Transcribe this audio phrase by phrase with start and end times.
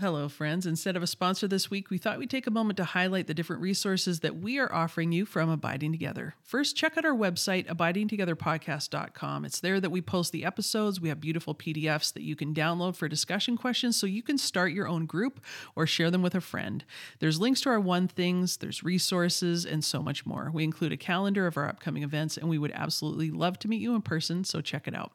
[0.00, 0.64] Hello, friends.
[0.64, 3.34] Instead of a sponsor this week, we thought we'd take a moment to highlight the
[3.34, 6.34] different resources that we are offering you from Abiding Together.
[6.42, 9.44] First, check out our website, abidingtogetherpodcast.com.
[9.44, 10.98] It's there that we post the episodes.
[10.98, 14.72] We have beautiful PDFs that you can download for discussion questions so you can start
[14.72, 15.44] your own group
[15.76, 16.86] or share them with a friend.
[17.18, 20.50] There's links to our one things, there's resources, and so much more.
[20.52, 23.82] We include a calendar of our upcoming events, and we would absolutely love to meet
[23.82, 25.12] you in person, so check it out.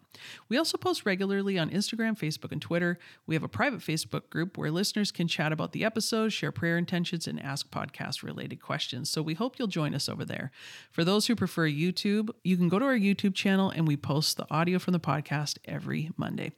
[0.50, 3.00] We also post regularly on Instagram, Facebook, and Twitter.
[3.26, 6.78] We have a private Facebook group where listeners can chat about the episodes, share prayer
[6.78, 9.10] intentions, and ask podcast related questions.
[9.10, 10.52] So we hope you'll join us over there.
[10.92, 14.38] For those who prefer YouTube, you can go to our YouTube channel and we post
[14.38, 16.52] the audio from the podcast every Monday.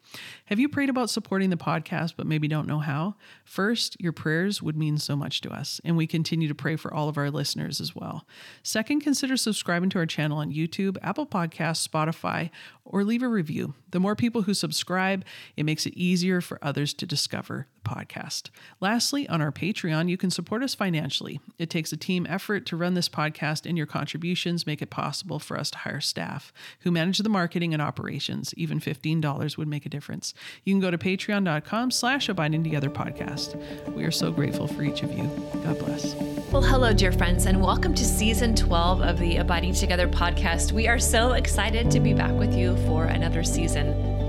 [0.46, 3.16] Have you prayed about supporting the podcast but maybe don't know how?
[3.44, 6.94] First, your prayers would mean so much to us, and we continue to pray for
[6.94, 8.26] all of our listeners as well.
[8.64, 12.50] Second, consider subscribing to our channel on YouTube, Apple Podcasts, Spotify,
[12.90, 13.76] or leave a review.
[13.92, 15.24] The more people who subscribe,
[15.56, 18.50] it makes it easier for others to discover the podcast.
[18.80, 21.40] Lastly, on our Patreon, you can support us financially.
[21.58, 25.40] It takes a team effort to run this podcast, and your contributions make it possible
[25.40, 28.54] for us to hire staff who manage the marketing and operations.
[28.56, 30.34] Even $15 would make a difference.
[30.64, 33.56] You can go to patreon.com slash abiding together podcast.
[33.94, 35.24] We are so grateful for each of you.
[35.64, 36.16] God bless.
[36.52, 40.72] Well, hello, dear friends, and welcome to season 12 of the Abiding Together podcast.
[40.72, 44.20] We are so excited to be back with you for another season.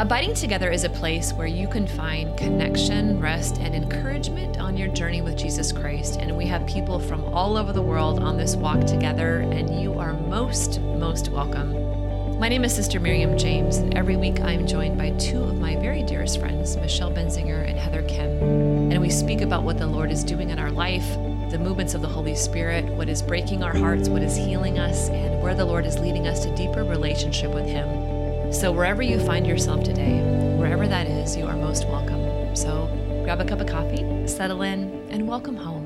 [0.00, 4.88] Abiding Together is a place where you can find connection, rest, and encouragement on your
[4.88, 6.16] journey with Jesus Christ.
[6.16, 9.98] And we have people from all over the world on this walk together, and you
[9.98, 12.40] are most, most welcome.
[12.40, 15.76] My name is Sister Miriam James, and every week I'm joined by two of my
[15.76, 18.90] very dearest friends, Michelle Benzinger and Heather Khym.
[18.90, 21.06] And we speak about what the Lord is doing in our life,
[21.52, 25.10] the movements of the Holy Spirit, what is breaking our hearts, what is healing us,
[25.10, 28.50] and where the Lord is leading us to deeper relationship with Him.
[28.50, 30.22] So, wherever you find yourself today,
[30.56, 32.56] wherever that is, you are most welcome.
[32.56, 32.88] So,
[33.22, 35.81] grab a cup of coffee, settle in, and welcome home.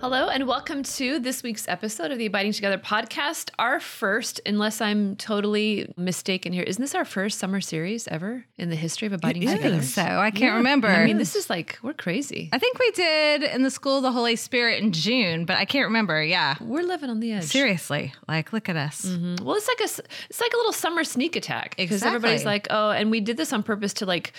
[0.00, 3.50] Hello, and welcome to this week's episode of the Abiding Together podcast.
[3.58, 8.70] Our first, unless I'm totally mistaken here, isn't this our first summer series ever in
[8.70, 9.70] the history of Abiding I Together?
[9.70, 10.02] think so.
[10.02, 10.86] I can't remember.
[10.86, 12.48] I mean, this is like, we're crazy.
[12.52, 15.64] I think we did in the School of the Holy Spirit in June, but I
[15.64, 16.22] can't remember.
[16.22, 16.54] Yeah.
[16.60, 17.44] We're living on the edge.
[17.44, 18.14] Seriously.
[18.28, 19.04] Like, look at us.
[19.04, 19.40] Mhm.
[19.40, 22.14] Well, it's like a, it's like a little summer sneak attack because Exactly.
[22.16, 24.32] everybody's like, oh, and we did this on purpose to like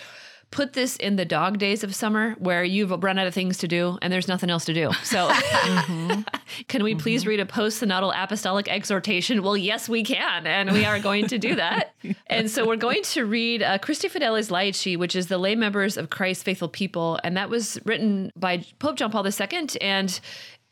[0.51, 3.67] put this in the dog days of summer where you've run out of things to
[3.67, 4.91] do and there's nothing else to do.
[5.03, 5.29] So,
[6.67, 9.43] can we please read a post-synodal apostolic exhortation?
[9.43, 11.93] Well, yes, we can, and we are going to do that.
[12.27, 16.09] And so, we're going to read uh, Christifideles Laici, which is the lay members of
[16.09, 20.19] Christ's faithful people, and that was written by Pope John Paul II, and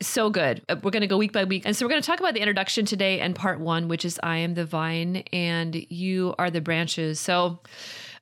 [0.01, 0.61] so good.
[0.69, 1.63] Uh, We're going to go week by week.
[1.66, 4.19] And so we're going to talk about the introduction today and part one, which is
[4.21, 7.19] I am the vine and you are the branches.
[7.19, 7.59] So,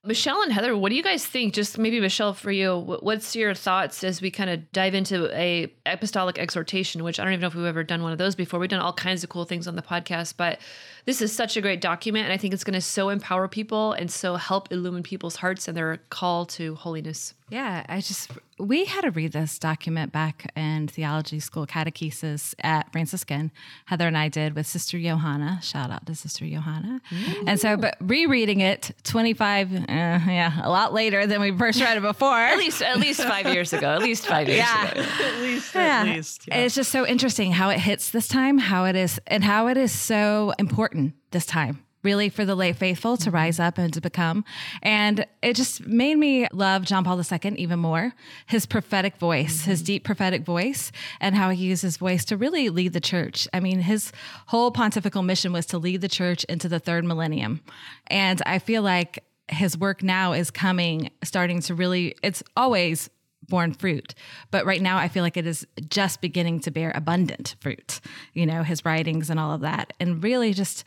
[0.06, 1.54] Michelle and Heather, what do you guys think?
[1.54, 5.72] Just maybe Michelle for you, what's your thoughts as we kind of dive into a
[5.86, 8.60] apostolic exhortation, which I don't even know if we've ever done one of those before.
[8.60, 10.60] We've done all kinds of cool things on the podcast, but
[11.06, 13.94] this is such a great document and I think it's going to so empower people
[13.94, 17.34] and so help illumine people's hearts and their call to holiness.
[17.52, 17.86] Yeah.
[17.88, 23.52] I just, we had to read this document back in theology school catechesis at Franciscan.
[23.86, 25.60] Heather and I did with Sister Johanna.
[25.62, 27.02] Shout out to Sister Johanna.
[27.46, 31.98] And so, but rereading it 25, uh, yeah, a lot later than we first read
[31.98, 32.34] it before.
[32.36, 33.90] At least at least 5 years ago.
[33.94, 34.92] At least 5 years Yeah.
[34.92, 35.02] ago.
[35.24, 35.82] At least, Yeah.
[36.02, 36.46] at least.
[36.48, 36.58] Yeah.
[36.62, 39.78] It's just so interesting how it hits this time, how it is, and how it
[39.78, 40.95] is so important
[41.32, 41.86] this time.
[42.04, 44.46] Really, for the lay faithful to rise up and to become.
[44.84, 48.14] And it just made me love John Paul II even more.
[48.46, 52.70] His prophetic voice, his deep prophetic voice, and how he used his voice to really
[52.70, 53.48] lead the church.
[53.54, 54.12] I mean, his
[54.46, 57.62] whole pontifical mission was to lead the church into the third millennium.
[58.06, 63.10] And I feel like his work now is coming, starting to really, it's always
[63.50, 64.14] borne fruit.
[64.52, 68.00] But right now, I feel like it is just beginning to bear abundant fruit,
[68.34, 69.94] you know, his writings and all of that.
[70.00, 70.84] And really just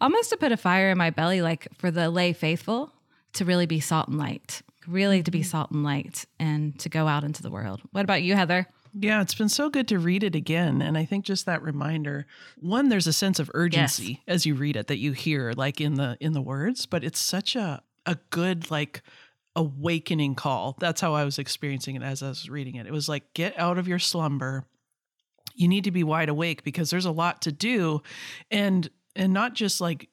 [0.00, 2.92] almost to put a fire in my belly, like for the lay faithful
[3.34, 5.48] to really be salt and light, really to be mm-hmm.
[5.48, 7.80] salt and light and to go out into the world.
[7.92, 8.66] What about you, Heather?
[8.92, 10.82] Yeah, it's been so good to read it again.
[10.82, 12.26] And I think just that reminder,
[12.58, 15.94] one, there's a sense of urgency as you read it that you hear like in
[15.94, 19.02] the in the words, but it's such a a good like
[19.56, 20.76] awakening call.
[20.78, 22.86] That's how I was experiencing it as I was reading it.
[22.86, 24.64] It was like get out of your slumber.
[25.54, 28.02] You need to be wide awake because there's a lot to do
[28.50, 30.08] and and not just like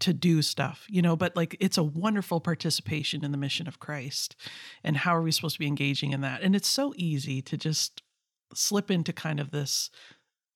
[0.00, 3.80] to do stuff, you know, but like it's a wonderful participation in the mission of
[3.80, 4.36] Christ.
[4.84, 6.42] And how are we supposed to be engaging in that?
[6.42, 8.02] And it's so easy to just
[8.54, 9.90] slip into kind of this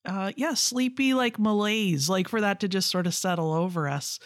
[0.05, 4.19] uh yeah sleepy like malaise like for that to just sort of settle over us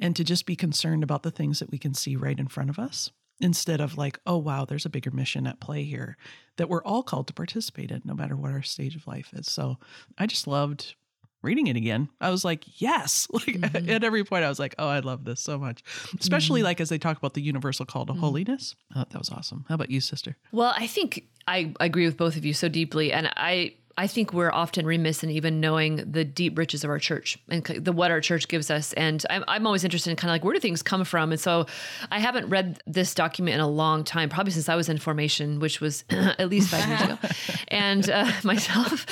[0.00, 2.70] and to just be concerned about the things that we can see right in front
[2.70, 3.10] of us
[3.42, 6.16] instead of like, oh, wow, there's a bigger mission at play here
[6.56, 9.50] that we're all called to participate in, no matter what our stage of life is.
[9.50, 9.78] So
[10.16, 10.94] I just loved
[11.42, 12.08] reading it again.
[12.20, 13.26] I was like, yes.
[13.32, 13.90] Like mm-hmm.
[13.90, 15.82] at every point, I was like, oh, I love this so much.
[16.18, 16.66] Especially mm-hmm.
[16.66, 18.20] like as they talk about the universal call to mm-hmm.
[18.20, 18.76] holiness.
[18.92, 19.64] I thought that was awesome.
[19.68, 20.36] How about you, sister?
[20.52, 23.12] Well, I think I agree with both of you so deeply.
[23.12, 26.98] And I I think we're often remiss in even knowing the deep riches of our
[26.98, 28.92] church and the what our church gives us.
[28.94, 31.32] And I'm, I'm always interested in kind of like where do things come from.
[31.32, 31.66] And so
[32.10, 35.60] I haven't read this document in a long time, probably since I was in formation,
[35.60, 37.18] which was at least five years ago,
[37.68, 39.06] and uh, myself.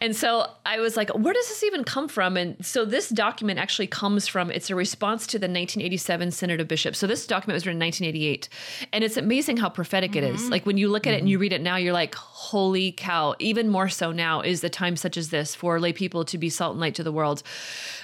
[0.00, 2.36] And so I was like, where does this even come from?
[2.36, 4.50] And so this document actually comes from.
[4.50, 6.98] It's a response to the 1987 Synod of Bishops.
[6.98, 8.48] So this document was written in 1988,
[8.92, 10.24] and it's amazing how prophetic mm-hmm.
[10.24, 10.42] it is.
[10.42, 10.52] Mm-hmm.
[10.52, 11.16] Like when you look at mm-hmm.
[11.16, 13.34] it and you read it now, you're like, holy cow!
[13.38, 16.38] Even more so now now is the time such as this for lay people to
[16.38, 17.42] be salt and light to the world.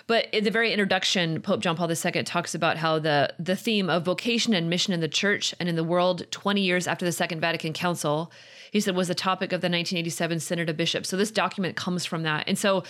[0.07, 3.89] But in the very introduction, Pope John Paul II talks about how the the theme
[3.89, 7.13] of vocation and mission in the church and in the world 20 years after the
[7.13, 8.33] Second Vatican Council,
[8.73, 11.09] he said was the topic of the 1987 Synod of Bishops.
[11.09, 12.45] So this document comes from that.
[12.49, 12.85] And so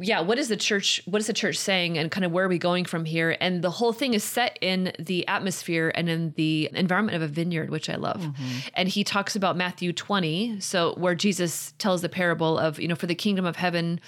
[0.00, 1.00] yeah, what is the church?
[1.06, 3.36] What is the church saying, and kind of where are we going from here?
[3.40, 7.26] And the whole thing is set in the atmosphere and in the environment of a
[7.26, 8.20] vineyard, which I love.
[8.20, 8.58] Mm-hmm.
[8.74, 12.94] And he talks about Matthew 20, so where Jesus tells the parable of, you know,
[12.94, 14.00] for the kingdom of heaven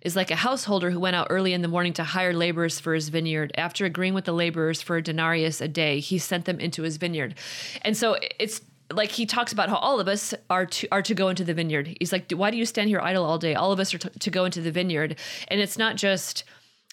[0.00, 2.94] is like a householder who went out early in the morning to hire laborers for
[2.94, 3.52] his vineyard.
[3.56, 6.96] After agreeing with the laborers for a denarius a day, he sent them into his
[6.96, 7.34] vineyard.
[7.82, 11.14] And so it's like he talks about how all of us are to are to
[11.14, 11.96] go into the vineyard.
[11.98, 13.54] He's like, why do you stand here idle all day?
[13.54, 15.16] All of us are to, to go into the vineyard,
[15.48, 16.44] and it's not just.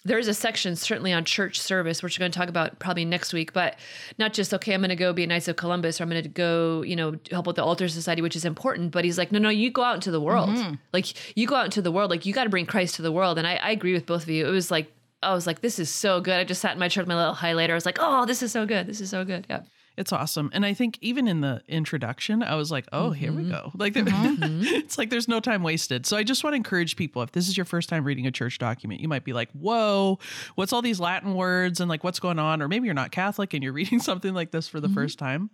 [0.04, 3.32] There's a section certainly on church service, which we're going to talk about probably next
[3.32, 3.76] week, but
[4.16, 4.72] not just okay.
[4.72, 6.94] I'm going to go be a Knights of Columbus, or I'm going to go, you
[6.94, 8.92] know, help with the Altar Society, which is important.
[8.92, 10.50] But he's like, no, no, you go out into the world.
[10.50, 10.74] Mm-hmm.
[10.92, 12.10] Like you go out into the world.
[12.12, 13.38] Like you got to bring Christ to the world.
[13.38, 14.46] And I, I agree with both of you.
[14.46, 16.38] It was like I was like, this is so good.
[16.38, 17.70] I just sat in my chair with my little highlighter.
[17.70, 18.86] I was like, oh, this is so good.
[18.86, 19.46] This is so good.
[19.50, 19.62] Yeah.
[19.98, 20.48] It's awesome.
[20.52, 23.12] And I think even in the introduction, I was like, oh, mm-hmm.
[23.14, 23.50] here we mm-hmm.
[23.50, 23.72] go.
[23.74, 24.62] Like, mm-hmm.
[24.62, 26.06] it's like there's no time wasted.
[26.06, 28.30] So I just want to encourage people if this is your first time reading a
[28.30, 30.20] church document, you might be like, whoa,
[30.54, 32.62] what's all these Latin words and like what's going on?
[32.62, 34.94] Or maybe you're not Catholic and you're reading something like this for the mm-hmm.
[34.94, 35.50] first time.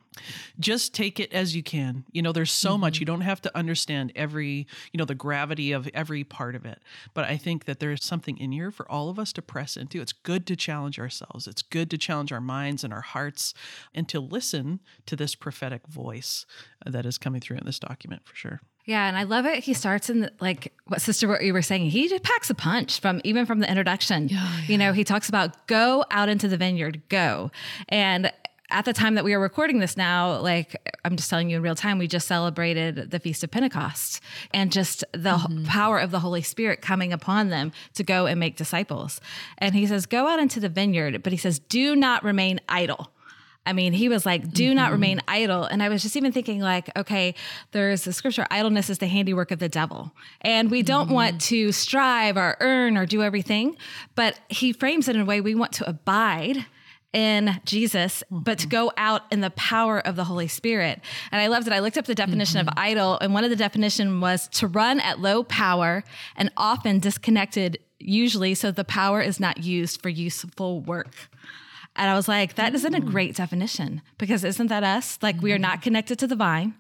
[0.61, 2.05] Just take it as you can.
[2.13, 2.95] You know, there's so much.
[2.95, 3.03] Mm-hmm.
[3.03, 6.83] You don't have to understand every, you know, the gravity of every part of it.
[7.15, 10.03] But I think that there's something in here for all of us to press into.
[10.03, 13.55] It's good to challenge ourselves, it's good to challenge our minds and our hearts
[13.95, 16.45] and to listen to this prophetic voice
[16.85, 18.61] that is coming through in this document for sure.
[18.85, 19.65] Yeah, and I love it.
[19.65, 21.89] He starts in the, like what sister what you were saying.
[21.89, 24.29] He just packs a punch from even from the introduction.
[24.29, 24.67] Yeah, yeah.
[24.67, 27.51] You know, he talks about go out into the vineyard, go.
[27.89, 28.31] And
[28.71, 31.63] at the time that we are recording this now, like I'm just telling you in
[31.63, 34.21] real time, we just celebrated the Feast of Pentecost
[34.53, 35.65] and just the mm-hmm.
[35.65, 39.21] power of the Holy Spirit coming upon them to go and make disciples.
[39.59, 43.14] And he says, Go out into the vineyard, but he says, Do not remain idle.
[43.67, 44.77] I mean, he was like, do mm-hmm.
[44.77, 45.65] not remain idle.
[45.65, 47.35] And I was just even thinking, like, okay,
[47.73, 50.13] there's the scripture, idleness is the handiwork of the devil.
[50.43, 51.15] And we don't mm-hmm.
[51.15, 53.77] want to strive or earn or do everything,
[54.15, 56.67] but he frames it in a way we want to abide
[57.15, 58.43] in Jesus, mm-hmm.
[58.43, 61.01] but to go out in the power of the Holy Spirit.
[61.33, 61.73] And I loved it.
[61.73, 62.69] I looked up the definition mm-hmm.
[62.69, 66.05] of idle, and one of the definition was to run at low power
[66.37, 71.15] and often disconnected, usually so the power is not used for useful work.
[71.97, 73.11] And I was like, that isn't a mm.
[73.11, 75.19] great definition because isn't that us?
[75.23, 76.75] Like we are not connected to the vine,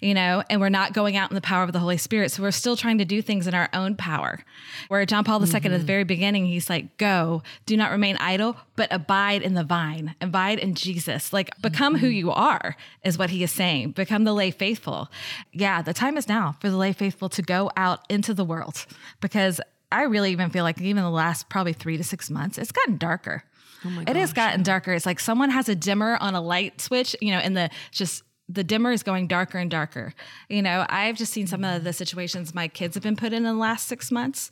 [0.00, 2.30] you know, and we're not going out in the power of the Holy Spirit.
[2.30, 4.44] So we're still trying to do things in our own power.
[4.88, 5.56] Where John Paul II mm-hmm.
[5.56, 5.86] at the mm-hmm.
[5.86, 10.58] very beginning, he's like, go, do not remain idle, but abide in the vine, abide
[10.58, 11.32] in Jesus.
[11.32, 12.04] Like become mm-hmm.
[12.04, 13.92] who you are, is what he is saying.
[13.92, 15.08] Become the lay faithful.
[15.52, 18.84] Yeah, the time is now for the lay faithful to go out into the world
[19.20, 19.60] because
[19.92, 22.96] I really even feel like even the last probably three to six months, it's gotten
[22.96, 23.42] darker.
[23.84, 24.92] Oh it has gotten darker.
[24.92, 28.22] It's like someone has a dimmer on a light switch, you know, and the just
[28.48, 30.12] the dimmer is going darker and darker.
[30.48, 33.38] You know, I've just seen some of the situations my kids have been put in
[33.38, 34.50] in the last six months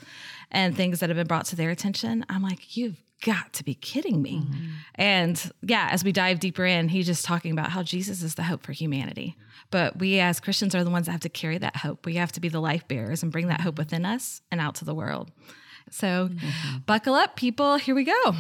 [0.51, 2.25] and things that have been brought to their attention.
[2.29, 4.41] I'm like, you've got to be kidding me.
[4.41, 4.67] Mm-hmm.
[4.95, 8.45] And yeah, as we dive deeper in, he's just talking about how Jesus is the
[8.45, 9.37] hope for humanity.
[9.71, 12.07] But we as Christians are the ones that have to carry that hope.
[12.07, 14.77] We have to be the life bearers and bring that hope within us and out
[14.77, 15.31] to the world.
[15.91, 16.79] So mm-hmm.
[16.87, 17.77] buckle up, people.
[17.77, 18.35] Here we go.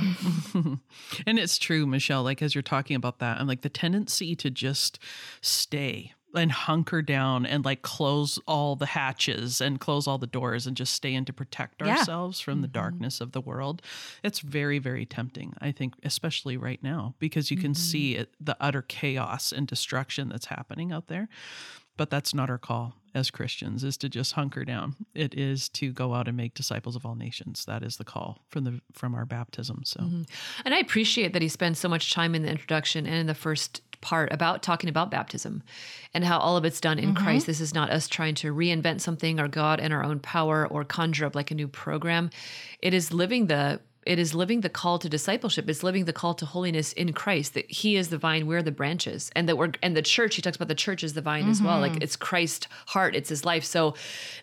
[1.26, 4.50] and it's true, Michelle, like as you're talking about that, I'm like the tendency to
[4.50, 4.98] just
[5.40, 10.66] stay and hunker down and like close all the hatches and close all the doors
[10.66, 11.96] and just stay in to protect yeah.
[11.96, 12.62] ourselves from mm-hmm.
[12.62, 13.82] the darkness of the world.
[14.22, 17.80] It's very, very tempting, I think, especially right now, because you can mm-hmm.
[17.80, 21.28] see it, the utter chaos and destruction that's happening out there.
[21.98, 24.96] But that's not our call as Christians is to just hunker down.
[25.14, 27.64] It is to go out and make disciples of all nations.
[27.66, 29.82] That is the call from the from our baptism.
[29.84, 30.22] So mm-hmm.
[30.64, 33.34] And I appreciate that he spends so much time in the introduction and in the
[33.34, 35.62] first part about talking about baptism
[36.14, 37.24] and how all of it's done in mm-hmm.
[37.24, 37.46] Christ.
[37.46, 40.84] This is not us trying to reinvent something or God in our own power or
[40.84, 42.30] conjure up like a new program.
[42.80, 45.68] It is living the it is living the call to discipleship.
[45.68, 47.54] It's living the call to holiness in Christ.
[47.54, 50.36] That He is the vine, we're the branches, and that we're and the church.
[50.36, 51.50] He talks about the church as the vine mm-hmm.
[51.50, 51.78] as well.
[51.80, 52.02] Like mm-hmm.
[52.02, 53.64] it's Christ's heart, it's His life.
[53.64, 53.94] So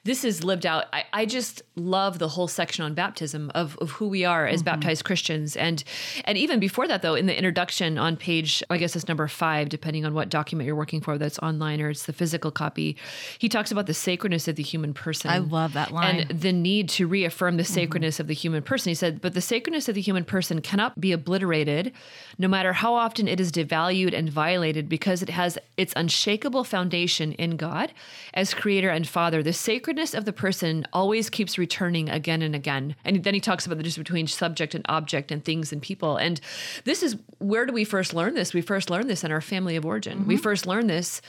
[0.04, 0.86] this is lived out.
[0.94, 4.60] I, I just love the whole section on baptism of, of who we are as
[4.60, 4.66] mm-hmm.
[4.66, 5.84] baptized Christians, and
[6.26, 9.70] and even before that though, in the introduction on page, I guess it's number five,
[9.70, 12.96] depending on what document you're working for, that's online or it's the physical copy.
[13.40, 15.32] He talks about the sacredness of the human person.
[15.32, 17.74] I love that line and the need to reaffirm the mm-hmm.
[17.74, 18.22] sacredness mm-hmm.
[18.22, 18.90] of the human person.
[18.90, 21.94] He said, but the sacredness of the human person cannot be obliterated,
[22.38, 27.32] no matter how often it is devalued and violated, because it has its unshakable foundation
[27.34, 27.94] in God
[28.34, 29.42] as creator and father.
[29.42, 32.98] The sacredness of the person always keeps returning again and again.
[33.06, 36.18] And then he talks about the difference between subject and object and things and people.
[36.18, 36.42] And
[36.84, 38.54] this is where do we first learn this?
[38.54, 40.20] We first learn this in our family of origin.
[40.20, 40.28] Mm-hmm.
[40.28, 41.22] We first learn this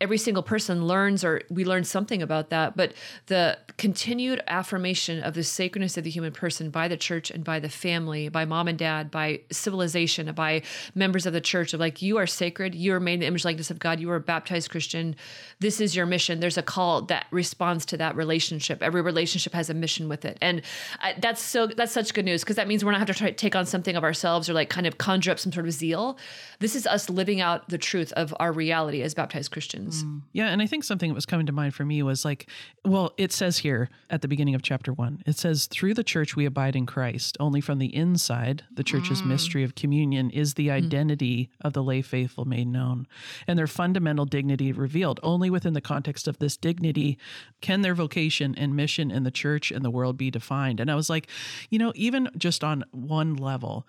[0.00, 2.92] every single person learns or we learn something about that but
[3.26, 7.60] the continued affirmation of the sacredness of the human person by the church and by
[7.60, 10.62] the family by mom and dad by civilization by
[10.94, 13.44] members of the church of like you are sacred you are made in the image
[13.44, 15.14] likeness of god you are a baptized christian
[15.60, 16.40] this is your mission.
[16.40, 18.82] There's a call that responds to that relationship.
[18.82, 20.38] Every relationship has a mission with it.
[20.40, 20.62] And
[21.00, 23.28] I, that's so that's such good news because that means we're not have to try
[23.28, 25.72] to take on something of ourselves or like kind of conjure up some sort of
[25.72, 26.16] zeal.
[26.60, 30.22] This is us living out the truth of our reality as baptized christians Mm.
[30.32, 30.48] Yeah.
[30.48, 32.48] And I think something that was coming to mind for me was like,
[32.84, 36.36] well, it says here at the beginning of chapter one, it says, through the church
[36.36, 37.36] we abide in Christ.
[37.40, 39.26] Only from the inside, the church's mm.
[39.26, 40.72] mystery of communion is the mm.
[40.72, 41.66] identity mm.
[41.66, 43.06] of the lay faithful made known
[43.46, 45.20] and their fundamental dignity revealed.
[45.22, 47.18] Only within the context of this dignity
[47.60, 50.80] can their vocation and mission in the church and the world be defined.
[50.80, 51.28] And I was like,
[51.68, 53.86] you know, even just on one level,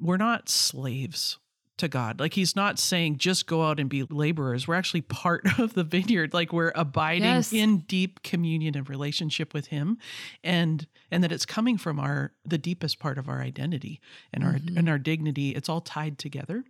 [0.00, 1.38] we're not slaves
[1.78, 2.20] to God.
[2.20, 4.68] Like he's not saying just go out and be laborers.
[4.68, 6.34] We're actually part of the vineyard.
[6.34, 7.52] Like we're abiding yes.
[7.52, 9.98] in deep communion and relationship with him
[10.44, 14.00] and and that it's coming from our the deepest part of our identity
[14.32, 14.78] and our mm-hmm.
[14.78, 15.50] and our dignity.
[15.50, 16.64] It's all tied together.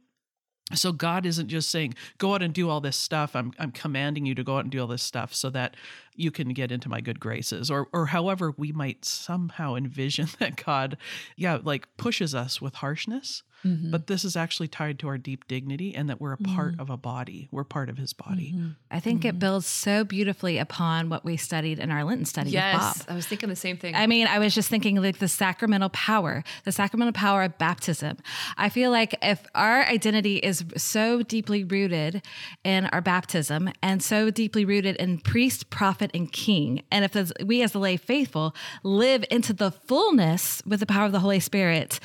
[0.75, 3.35] So God isn't just saying, go out and do all this stuff.
[3.35, 5.77] I'm, I'm commanding you to go out and do all this stuff so that
[6.15, 10.63] you can get into my good graces or, or however we might somehow envision that
[10.63, 10.99] God,
[11.37, 13.43] yeah, like pushes us with harshness.
[13.65, 13.91] Mm-hmm.
[13.91, 16.81] But this is actually tied to our deep dignity and that we're a part mm-hmm.
[16.81, 17.49] of a body.
[17.51, 18.53] We're part of his body.
[18.55, 18.69] Mm-hmm.
[18.91, 19.39] I think it mm-hmm.
[19.39, 23.49] builds so beautifully upon what we studied in our Lenten study yes, I was thinking
[23.49, 23.95] the same thing.
[23.95, 28.19] I mean, I was just thinking like the sacramental power, the sacramental power of baptism.
[28.57, 32.23] I feel like if our identity is so deeply rooted
[32.65, 37.63] in our baptism and so deeply rooted in priest, prophet, and king, and if we
[37.63, 42.01] as the lay faithful live into the fullness with the power of the Holy Spirit,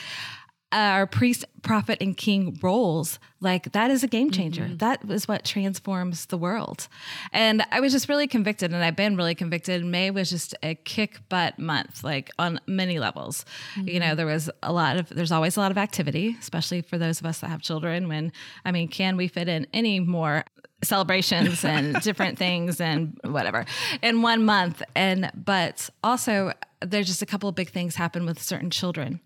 [0.73, 4.63] our priest, prophet, and king roles, like that is a game changer.
[4.63, 4.77] Mm-hmm.
[4.77, 6.87] That is what transforms the world.
[7.31, 9.85] And I was just really convicted, and I've been really convicted.
[9.85, 13.45] May was just a kick butt month, like on many levels.
[13.75, 13.87] Mm-hmm.
[13.87, 14.15] You know, mm-hmm.
[14.17, 17.25] there was a lot of, there's always a lot of activity, especially for those of
[17.27, 18.07] us that have children.
[18.07, 18.31] When,
[18.65, 20.43] I mean, can we fit in any more
[20.83, 23.65] celebrations and different things and whatever
[24.01, 24.81] in one month?
[24.95, 29.21] And, but also, there's just a couple of big things happen with certain children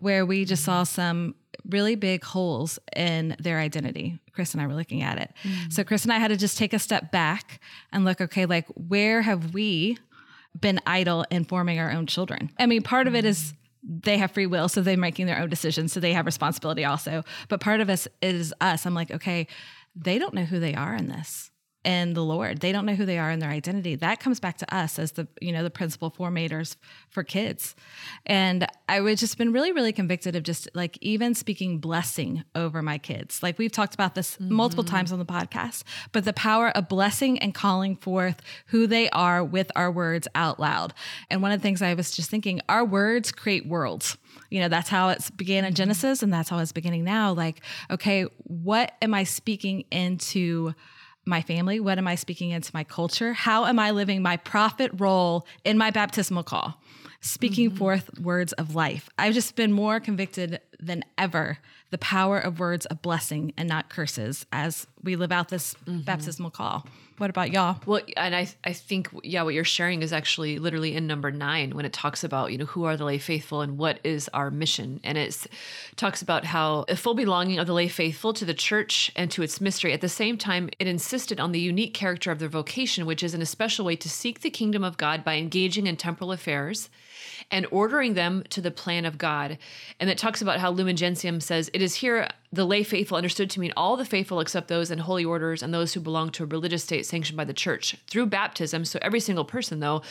[0.00, 1.34] where we just saw some
[1.68, 4.18] really big holes in their identity.
[4.32, 5.32] Chris and I were looking at it.
[5.42, 5.72] Mm.
[5.72, 7.60] So Chris and I had to just take a step back
[7.92, 9.98] and look, okay, like where have we
[10.58, 12.50] been idle in forming our own children?
[12.58, 15.48] I mean, part of it is they have free will, so they're making their own
[15.48, 17.24] decisions, so they have responsibility also.
[17.48, 18.84] But part of us is us.
[18.84, 19.46] I'm like, okay,
[19.94, 21.50] they don't know who they are in this
[21.84, 22.60] in the Lord.
[22.60, 23.94] They don't know who they are in their identity.
[23.96, 26.76] That comes back to us as the, you know, the principal formators
[27.08, 27.74] for kids.
[28.26, 32.82] And I would just been really, really convicted of just like even speaking blessing over
[32.82, 33.42] my kids.
[33.42, 34.52] Like we've talked about this mm-hmm.
[34.52, 39.08] multiple times on the podcast, but the power of blessing and calling forth who they
[39.10, 40.92] are with our words out loud.
[41.30, 44.18] And one of the things I was just thinking, our words create worlds
[44.50, 45.76] you know that's how it's began in mm-hmm.
[45.76, 47.60] genesis and that's how it's beginning now like
[47.90, 50.74] okay what am i speaking into
[51.30, 51.80] my family?
[51.80, 53.32] What am I speaking into my culture?
[53.32, 56.78] How am I living my prophet role in my baptismal call?
[57.22, 57.78] Speaking mm-hmm.
[57.78, 59.08] forth words of life.
[59.18, 61.58] I've just been more convicted than ever
[61.90, 66.00] the power of words of blessing and not curses as we live out this mm-hmm.
[66.00, 66.86] baptismal call.
[67.18, 67.78] What about y'all?
[67.84, 71.72] Well, and I I think yeah, what you're sharing is actually literally in number nine
[71.76, 74.50] when it talks about you know who are the lay faithful and what is our
[74.50, 75.46] mission, and it
[75.96, 79.42] talks about how a full belonging of the lay faithful to the church and to
[79.42, 79.92] its mystery.
[79.92, 83.34] At the same time, it insisted on the unique character of their vocation, which is
[83.34, 86.88] in a special way to seek the kingdom of God by engaging in temporal affairs
[87.50, 89.58] and ordering them to the plan of God.
[89.98, 93.48] And it talks about how Lumen Gentium says, It is here the lay faithful understood
[93.50, 96.42] to mean all the faithful except those in holy orders and those who belong to
[96.42, 97.96] a religious state sanctioned by the church.
[98.08, 100.02] Through baptism, so every single person, though,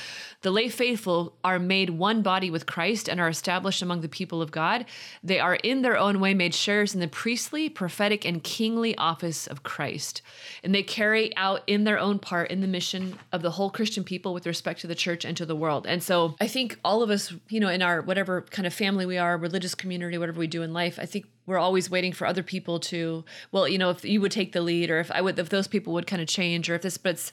[0.42, 4.42] the lay faithful are made one body with Christ and are established among the people
[4.42, 4.86] of God.
[5.22, 9.46] They are in their own way made sharers in the priestly, prophetic, and kingly office
[9.46, 10.22] of Christ.
[10.64, 14.06] And they carry out in their own part in the mission of the whole Christian
[14.06, 15.86] people with respect to the church and to the world.
[15.86, 19.06] And so I think all of us, you know, in our whatever kind of family
[19.06, 22.26] we are, religious community, whatever we do in life, I think we're always waiting for
[22.26, 25.20] other people to well you know if you would take the lead or if i
[25.20, 27.32] would if those people would kind of change or if this but it's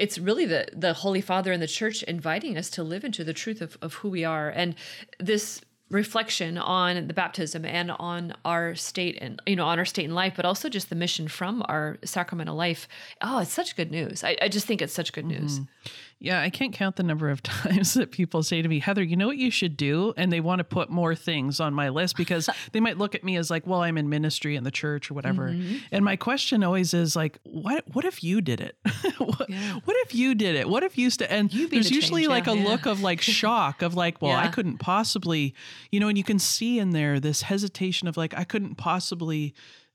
[0.00, 3.34] it's really the the holy father and the church inviting us to live into the
[3.34, 4.48] truth of, of who we are.
[4.48, 4.74] And
[5.18, 10.04] this reflection on the baptism and on our state and you know on our state
[10.04, 12.88] in life but also just the mission from our sacramental life.
[13.20, 14.24] Oh it's such good news.
[14.24, 15.60] I, I just think it's such good news.
[15.60, 15.92] Mm-hmm.
[16.22, 19.16] Yeah, I can't count the number of times that people say to me, Heather, you
[19.16, 20.12] know what you should do?
[20.18, 23.24] And they want to put more things on my list because they might look at
[23.24, 25.48] me as like, well, I'm in ministry in the church or whatever.
[25.48, 25.78] Mm-hmm.
[25.90, 28.76] And my question always is like, what what if you did it?
[29.18, 29.78] what, yeah.
[29.84, 30.68] what, if you did it?
[30.68, 32.68] What if you st- and there's the usually change, like yeah, a yeah.
[32.68, 35.54] look of like shock of like, well, I couldn't possibly,
[35.90, 39.54] you know, and you can see in there this hesitation of like, I couldn't possibly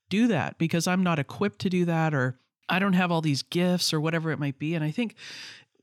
[0.09, 3.43] do that because I'm not equipped to do that or I don't have all these
[3.43, 4.73] gifts or whatever it might be.
[4.75, 5.15] And I think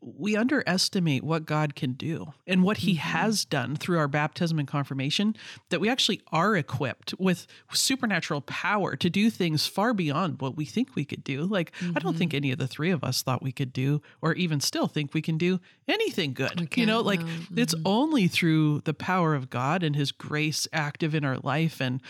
[0.03, 3.09] we underestimate what God can do and what He mm-hmm.
[3.09, 5.37] has done through our baptism and confirmation,
[5.71, 10.65] that we actually are equipped with supernatural power to do things far beyond what we
[10.65, 11.43] think we could do.
[11.43, 11.97] Like, mm-hmm.
[11.97, 12.37] I don't think mm-hmm.
[12.37, 15.23] any of the three of us thought we could do, or even still think we
[15.23, 16.69] can do anything good.
[16.77, 17.27] You know, like no.
[17.27, 17.59] mm-hmm.
[17.59, 22.01] it's only through the power of God and His grace active in our life and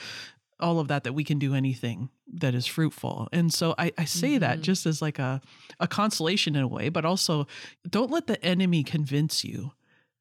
[0.63, 3.29] all of that that we can do anything that is fruitful.
[3.33, 4.41] And so I, I say mm-hmm.
[4.41, 5.41] that just as like a,
[5.81, 7.47] a consolation in a way, but also
[7.89, 9.73] don't let the enemy convince you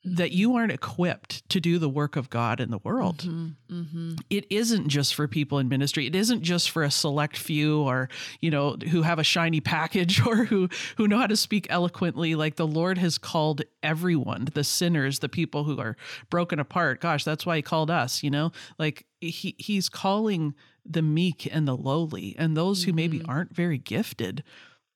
[0.03, 3.19] that you aren't equipped to do the work of God in the world.
[3.19, 4.13] Mm-hmm, mm-hmm.
[4.31, 6.07] It isn't just for people in ministry.
[6.07, 10.19] It isn't just for a select few or, you know, who have a shiny package
[10.25, 12.33] or who who know how to speak eloquently.
[12.33, 15.95] Like the Lord has called everyone, the sinners, the people who are
[16.31, 16.99] broken apart.
[16.99, 18.51] Gosh, that's why he called us, you know?
[18.79, 20.55] Like he he's calling
[20.85, 23.29] the meek and the lowly and those who maybe mm-hmm.
[23.29, 24.43] aren't very gifted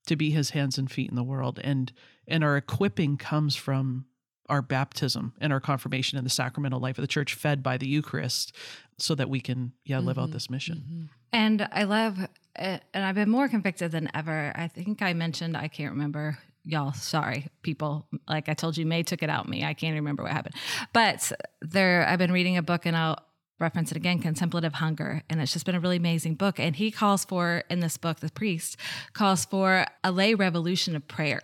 [0.07, 1.93] to be his hands and feet in the world and
[2.27, 4.05] and our equipping comes from
[4.49, 7.87] our baptism and our confirmation and the sacramental life of the church fed by the
[7.87, 8.55] eucharist
[8.97, 10.23] so that we can yeah live mm-hmm.
[10.23, 11.05] out this mission mm-hmm.
[11.31, 12.19] and i love
[12.55, 16.37] it, and i've been more convicted than ever i think i mentioned i can't remember
[16.63, 20.23] y'all sorry people like i told you may took it out me i can't remember
[20.23, 20.55] what happened
[20.93, 23.17] but there i've been reading a book and i'll
[23.59, 26.91] reference it again contemplative hunger and it's just been a really amazing book and he
[26.91, 28.77] calls for in this book the priest
[29.13, 31.41] calls for a lay revolution of prayer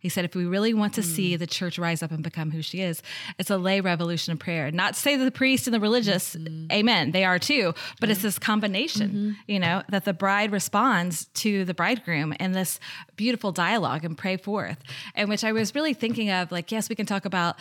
[0.00, 1.04] he said, if we really want to mm.
[1.04, 3.02] see the church rise up and become who she is,
[3.38, 4.70] it's a lay revolution of prayer.
[4.70, 6.72] Not to say that the priest and the religious, mm-hmm.
[6.72, 8.14] amen, they are too, but yeah.
[8.14, 9.30] it's this combination, mm-hmm.
[9.46, 12.80] you know, that the bride responds to the bridegroom in this
[13.20, 14.78] beautiful dialogue and pray forth.
[15.14, 17.56] And which I was really thinking of, like, yes, we can talk about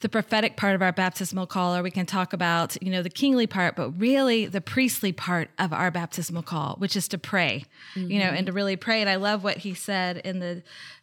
[0.00, 3.10] the prophetic part of our baptismal call, or we can talk about, you know, the
[3.10, 7.66] kingly part, but really the priestly part of our baptismal call, which is to pray,
[7.94, 8.10] mm-hmm.
[8.10, 9.02] you know, and to really pray.
[9.02, 10.62] And I love what he said in the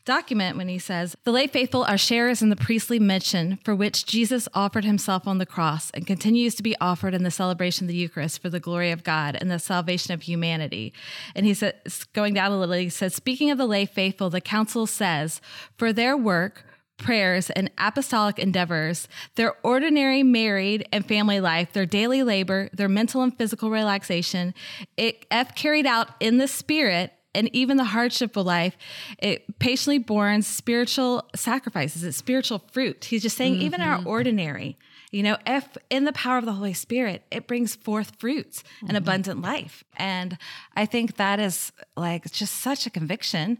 [0.09, 4.07] document when he says, The lay faithful are sharers in the priestly mission for which
[4.07, 7.89] Jesus offered himself on the cross and continues to be offered in the celebration of
[7.89, 10.93] the Eucharist for the glory of God and the salvation of humanity.
[11.35, 11.73] And he says,
[12.13, 15.41] going down a little, he says, Speaking of the lay faithful, the council says,
[15.77, 16.63] For their work,
[16.97, 23.21] prayers, and apostolic endeavors, their ordinary married and family life, their daily labor, their mental
[23.21, 24.53] and physical relaxation,
[24.97, 28.75] it, if carried out in the Spirit and even the hardship of life,
[29.19, 33.05] it patiently borne spiritual sacrifices, it's spiritual fruit.
[33.05, 33.63] He's just saying, mm-hmm.
[33.63, 34.77] even our ordinary,
[35.11, 38.87] you know, if in the power of the Holy Spirit, it brings forth fruits mm-hmm.
[38.89, 39.83] and abundant life.
[39.95, 40.37] And
[40.75, 43.57] I think that is like just such a conviction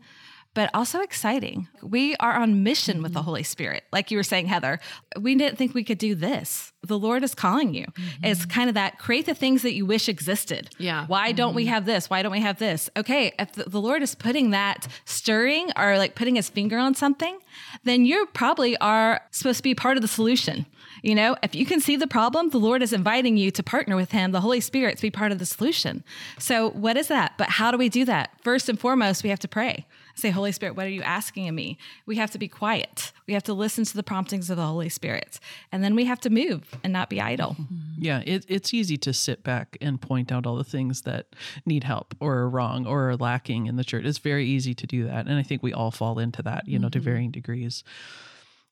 [0.54, 1.68] but also exciting.
[1.82, 3.04] We are on mission mm-hmm.
[3.04, 3.26] with the mm-hmm.
[3.26, 3.84] Holy Spirit.
[3.92, 4.80] Like you were saying, Heather,
[5.20, 6.74] we didn't think we could do this.
[6.82, 7.86] The Lord is calling you.
[7.86, 8.26] Mm-hmm.
[8.26, 10.70] It's kind of that create the things that you wish existed.
[10.78, 11.06] Yeah.
[11.08, 11.74] Why don't we mm-hmm.
[11.74, 12.10] have this?
[12.10, 12.90] Why don't we have this?
[12.98, 17.40] Okay, if the Lord is putting that stirring or like putting his finger on something,
[17.84, 20.66] then you probably are supposed to be part of the solution.
[21.02, 23.96] You know, if you can see the problem, the Lord is inviting you to partner
[23.96, 26.04] with Him, the Holy Spirit, to be part of the solution.
[26.38, 27.34] So, what is that?
[27.38, 28.32] But how do we do that?
[28.42, 29.86] First and foremost, we have to pray.
[30.20, 31.78] Say, Holy Spirit, what are you asking of me?
[32.06, 33.12] We have to be quiet.
[33.28, 35.40] We have to listen to the promptings of the Holy Spirit.
[35.72, 37.56] And then we have to move and not be idle.
[37.98, 41.84] Yeah, it, it's easy to sit back and point out all the things that need
[41.84, 44.06] help or are wrong or are lacking in the church.
[44.06, 45.28] It's very easy to do that.
[45.28, 46.94] And I think we all fall into that, you know, mm-hmm.
[46.94, 47.84] to varying degrees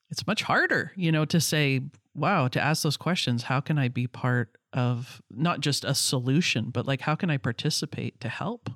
[0.09, 1.81] it's much harder, you know, to say,
[2.15, 3.43] wow, to ask those questions.
[3.43, 7.37] How can I be part of not just a solution, but like how can I
[7.37, 8.69] participate to help?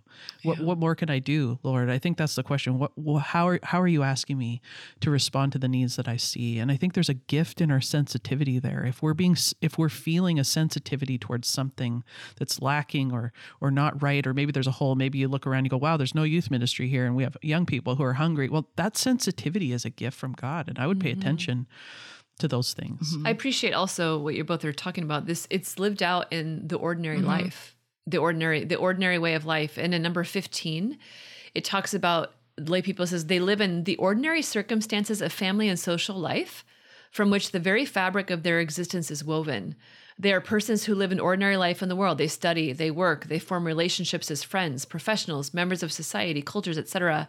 [0.43, 1.89] What what more can I do, Lord?
[1.89, 2.79] I think that's the question.
[2.79, 4.61] What how are how are you asking me
[5.01, 6.59] to respond to the needs that I see?
[6.59, 8.85] And I think there's a gift in our sensitivity there.
[8.85, 12.03] If we're being if we're feeling a sensitivity towards something
[12.37, 14.95] that's lacking or or not right, or maybe there's a hole.
[14.95, 17.23] Maybe you look around, and you go, wow, there's no youth ministry here, and we
[17.23, 18.49] have young people who are hungry.
[18.49, 21.21] Well, that sensitivity is a gift from God, and I would pay mm-hmm.
[21.21, 21.67] attention
[22.39, 23.15] to those things.
[23.15, 23.27] Mm-hmm.
[23.27, 25.25] I appreciate also what you both are talking about.
[25.25, 27.27] This it's lived out in the ordinary mm-hmm.
[27.27, 27.75] life,
[28.07, 29.77] the ordinary the ordinary way of life.
[29.77, 30.97] And in number 15,
[31.53, 35.79] it talks about lay people says they live in the ordinary circumstances of family and
[35.79, 36.65] social life
[37.11, 39.75] from which the very fabric of their existence is woven.
[40.17, 42.17] They are persons who live an ordinary life in the world.
[42.17, 47.27] They study, they work, they form relationships as friends, professionals, members of society, cultures, etc.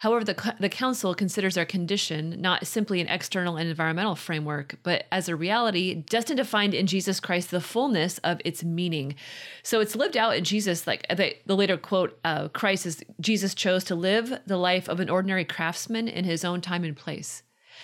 [0.00, 5.04] However, the, the Council considers our condition not simply an external and environmental framework, but
[5.12, 9.14] as a reality destined to find in Jesus Christ the fullness of its meaning.
[9.62, 13.54] So it's lived out in Jesus, like the, the later quote, uh, Christ is Jesus
[13.54, 17.42] chose to live the life of an ordinary craftsman in his own time and place.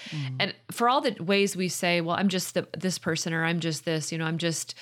[0.09, 0.37] Mm.
[0.40, 3.61] And for all the ways we say, well, I'm just the, this person, or I'm
[3.61, 4.74] just this, you know, I'm just,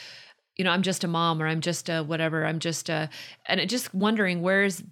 [0.54, 3.08] you know, I'm just a mom, or I'm just a whatever, I'm just a,
[3.46, 4.84] and just wondering where's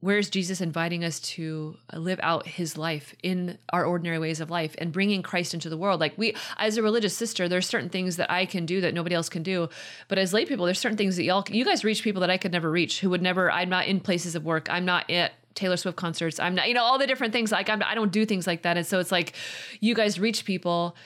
[0.00, 4.50] where's Jesus inviting us to uh, live out his life in our ordinary ways of
[4.50, 6.00] life and bringing Christ into the world?
[6.00, 9.14] Like we, as a religious sister, there's certain things that I can do that nobody
[9.14, 9.68] else can do.
[10.08, 12.36] But as lay people, there's certain things that y'all, you guys reach people that I
[12.36, 14.68] could never reach, who would never, I'm not in places of work.
[14.70, 16.40] I'm not at Taylor Swift concerts.
[16.40, 17.52] I'm not, you know, all the different things.
[17.52, 18.76] Like I'm, I don't do things like that.
[18.76, 19.34] And so it's like,
[19.80, 20.96] you guys reach people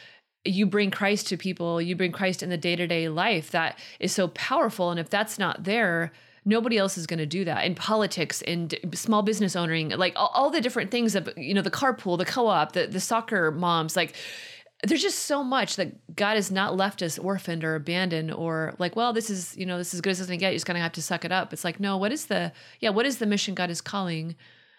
[0.46, 3.78] you bring Christ to people, you bring Christ in the day to day life that
[3.98, 4.90] is so powerful.
[4.90, 6.12] And if that's not there,
[6.46, 10.30] nobody else is going to do that in politics and small business owning like all,
[10.32, 13.96] all, the different things of you know the carpool the co-op the, the soccer moms
[13.96, 14.14] like
[14.85, 18.94] there's just so much that God has not left us orphaned or abandoned or like,
[18.94, 20.48] well, this is, you know, this is as good as it's gonna get.
[20.50, 21.54] You're just gonna have to suck it up.
[21.54, 24.37] It's like, no, what is the, yeah, what is the mission God is calling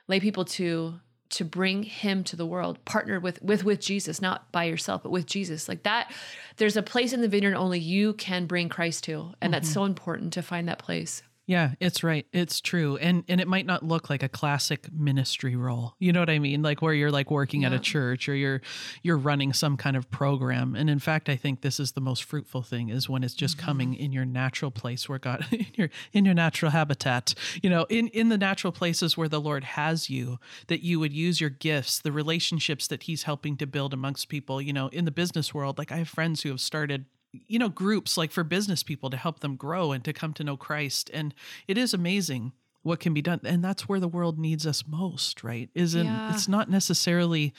[0.08, 1.00] lay people to
[1.30, 5.12] to bring him to the world partner with with with jesus not by yourself but
[5.12, 6.12] with jesus like that
[6.58, 9.52] there's a place in the vineyard only you can bring christ to and mm-hmm.
[9.52, 12.28] that's so important to find that place yeah, it's right.
[12.34, 12.98] It's true.
[12.98, 15.96] And and it might not look like a classic ministry role.
[15.98, 16.62] You know what I mean?
[16.62, 17.68] Like where you're like working yeah.
[17.68, 18.62] at a church or you're
[19.02, 20.76] you're running some kind of program.
[20.76, 23.56] And in fact, I think this is the most fruitful thing is when it's just
[23.56, 23.66] mm-hmm.
[23.66, 27.34] coming in your natural place where God in your in your natural habitat,
[27.64, 31.14] you know, in in the natural places where the Lord has you, that you would
[31.14, 35.06] use your gifts, the relationships that he's helping to build amongst people, you know, in
[35.06, 35.78] the business world.
[35.78, 39.18] Like I have friends who have started you know groups like for business people to
[39.18, 41.34] help them grow and to come to know Christ and
[41.68, 45.44] it is amazing what can be done and that's where the world needs us most
[45.44, 46.34] right isn't yeah.
[46.34, 47.54] it's not necessarily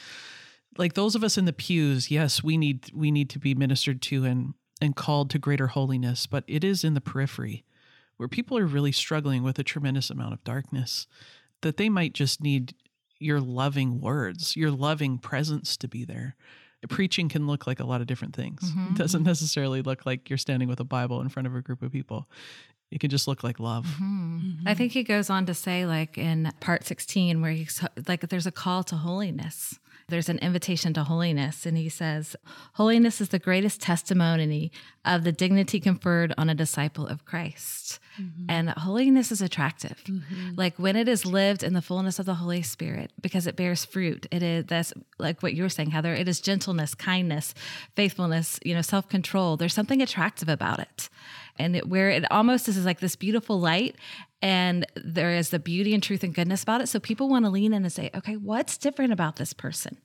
[0.76, 4.00] like those of us in the pews yes we need we need to be ministered
[4.00, 7.64] to and and called to greater holiness but it is in the periphery
[8.16, 11.06] where people are really struggling with a tremendous amount of darkness
[11.60, 12.74] that they might just need
[13.18, 16.36] your loving words your loving presence to be there
[16.88, 18.62] preaching can look like a lot of different things.
[18.62, 18.92] Mm-hmm.
[18.92, 21.82] It doesn't necessarily look like you're standing with a Bible in front of a group
[21.82, 22.28] of people.
[22.90, 23.84] It can just look like love.
[23.86, 24.38] Mm-hmm.
[24.38, 24.68] Mm-hmm.
[24.68, 28.46] I think he goes on to say, like in part 16, where he's like, there's
[28.46, 29.78] a call to holiness.
[30.08, 31.66] There's an invitation to holiness.
[31.66, 32.34] And he says,
[32.74, 34.72] Holiness is the greatest testimony
[35.04, 37.98] of the dignity conferred on a disciple of Christ.
[38.18, 38.46] Mm-hmm.
[38.48, 40.02] And holiness is attractive.
[40.04, 40.54] Mm-hmm.
[40.56, 43.84] Like when it is lived in the fullness of the Holy Spirit, because it bears
[43.84, 44.26] fruit.
[44.30, 46.14] It is that's like what you were saying, Heather.
[46.14, 47.54] It is gentleness, kindness,
[47.94, 49.58] faithfulness, you know, self-control.
[49.58, 51.10] There's something attractive about it.
[51.58, 53.96] And it, where it almost is like this beautiful light
[54.40, 56.86] And there is the beauty and truth and goodness about it.
[56.88, 59.98] So people want to lean in and say, okay, what's different about this person?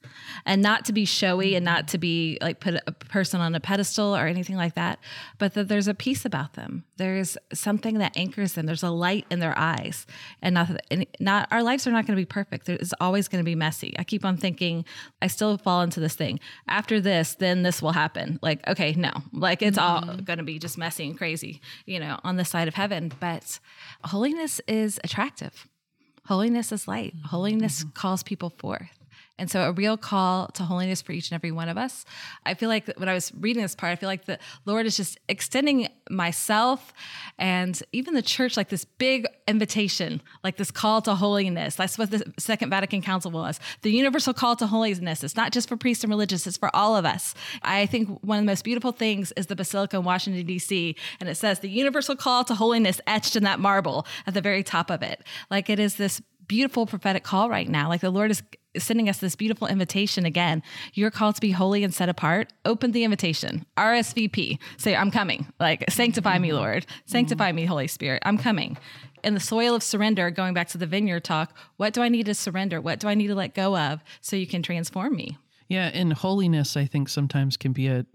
[0.46, 3.60] And not to be showy and not to be like put a person on a
[3.60, 4.98] pedestal or anything like that,
[5.38, 6.84] but that there's a peace about them.
[6.98, 8.66] There's something that anchors them.
[8.66, 10.08] There's a light in their eyes.
[10.42, 12.70] And not, and not our lives are not going to be perfect.
[12.70, 13.94] It's always going to be messy.
[14.00, 14.84] I keep on thinking,
[15.22, 16.40] I still fall into this thing.
[16.68, 18.40] After this, then this will happen.
[18.42, 20.10] Like, okay, no, like it's mm-hmm.
[20.10, 23.12] all going to be just messy and crazy, you know, on the side of heaven.
[23.20, 23.60] But
[24.24, 25.68] holiness is attractive.
[26.28, 27.14] Holiness is light.
[27.26, 27.90] Holiness mm-hmm.
[27.90, 29.03] calls people forth.
[29.44, 32.06] And so, a real call to holiness for each and every one of us.
[32.46, 34.96] I feel like when I was reading this part, I feel like the Lord is
[34.96, 36.94] just extending myself
[37.38, 41.76] and even the church like this big invitation, like this call to holiness.
[41.76, 45.26] That's what the Second Vatican Council was the universal call to holiness.
[45.26, 47.36] It's not just for priests and religious, it's for all of us.
[47.64, 51.28] I think one of the most beautiful things is the Basilica in Washington, D.C., and
[51.28, 54.90] it says the universal call to holiness etched in that marble at the very top
[54.90, 55.22] of it.
[55.52, 57.90] Like it is this beautiful prophetic call right now.
[57.90, 58.42] Like the Lord is
[58.78, 60.64] sending us this beautiful invitation again.
[60.94, 62.52] You're called to be holy and set apart.
[62.66, 63.66] Open the invitation.
[63.78, 64.60] RSVP.
[64.78, 65.48] Say, I'm coming.
[65.60, 66.86] Like, sanctify me, Lord.
[67.06, 68.24] Sanctify me, Holy Spirit.
[68.26, 68.78] I'm coming.
[69.24, 72.26] In the soil of surrender, going back to the vineyard talk, what do I need
[72.26, 72.82] to surrender?
[72.82, 75.38] What do I need to let go of so you can transform me?
[75.70, 78.06] Yeah, and holiness, I think sometimes can be a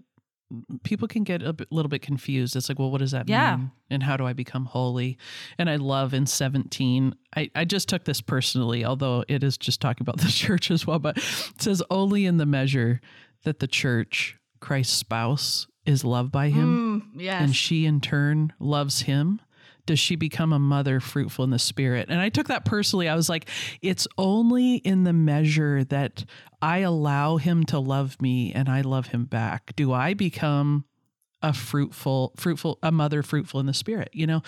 [0.83, 2.55] people can get a bit, little bit confused.
[2.55, 3.55] It's like, well, what does that yeah.
[3.55, 3.71] mean?
[3.89, 5.17] And how do I become holy?
[5.57, 9.81] And I love in 17, I, I just took this personally, although it is just
[9.81, 13.01] talking about the church as well, but it says only in the measure
[13.43, 17.11] that the church, Christ's spouse, is loved by him.
[17.15, 17.41] Mm, yes.
[17.41, 19.41] And she in turn loves him
[19.89, 22.09] does she become a mother fruitful in the spirit?
[22.11, 23.09] And I took that personally.
[23.09, 23.49] I was like,
[23.81, 26.25] it's only in the measure that
[26.61, 29.75] I allow him to love me and I love him back.
[29.75, 30.85] Do I become
[31.41, 34.11] a fruitful, fruitful, a mother fruitful in the spirit?
[34.13, 34.43] You know,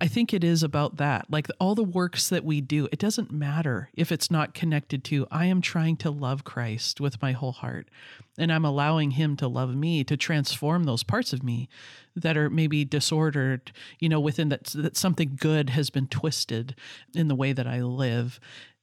[0.00, 1.30] I think it is about that.
[1.30, 5.26] Like all the works that we do, it doesn't matter if it's not connected to,
[5.30, 7.88] I am trying to love Christ with my whole heart.
[8.36, 11.68] And I'm allowing him to love me, to transform those parts of me
[12.16, 16.74] that are maybe disordered, you know, within that, that something good has been twisted
[17.14, 18.40] in the way that I live.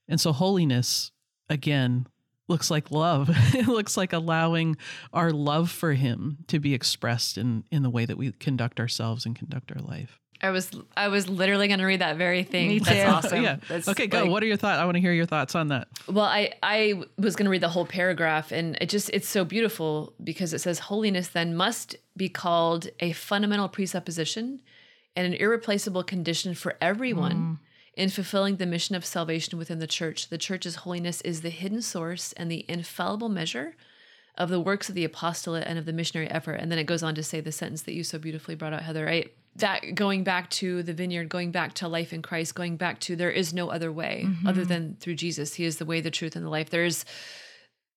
[0.08, 1.12] And so holiness,
[1.50, 2.08] again,
[2.48, 3.30] looks like love.
[3.54, 4.78] it looks like allowing
[5.12, 9.26] our love for him to be expressed in in the way that we conduct ourselves
[9.26, 10.21] and conduct our life.
[10.42, 12.70] I was I was literally going to read that very thing.
[12.70, 12.86] Me too.
[12.86, 13.44] That's awesome.
[13.44, 13.58] yeah.
[13.68, 14.22] That's okay, go.
[14.22, 14.80] Like, what are your thoughts?
[14.80, 15.88] I want to hear your thoughts on that.
[16.08, 19.46] Well, I I was going to read the whole paragraph, and it just it's so
[19.46, 24.62] beautiful because it says holiness then must be called a fundamental presupposition
[25.16, 27.36] and an irreplaceable condition for everyone.
[27.36, 27.58] Mm.
[27.94, 31.82] In fulfilling the mission of salvation within the church, the church's holiness is the hidden
[31.82, 33.76] source and the infallible measure
[34.38, 36.56] of the works of the apostolate and of the missionary effort.
[36.56, 38.84] And then it goes on to say the sentence that you so beautifully brought out,
[38.84, 39.06] Heather.
[39.06, 39.34] Right?
[39.58, 43.16] That going back to the vineyard, going back to life in Christ, going back to
[43.16, 44.48] there is no other way mm-hmm.
[44.48, 45.56] other than through Jesus.
[45.56, 46.70] He is the way, the truth, and the life.
[46.70, 47.04] There's